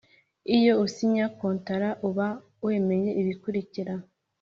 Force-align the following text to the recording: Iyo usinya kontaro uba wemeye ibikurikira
Iyo 0.57 0.73
usinya 0.85 1.25
kontaro 1.37 1.89
uba 2.07 2.27
wemeye 2.65 3.09
ibikurikira 3.21 3.93